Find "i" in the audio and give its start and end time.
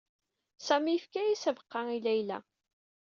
1.97-1.99